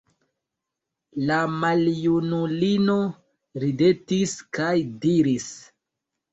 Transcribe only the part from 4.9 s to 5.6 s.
diris: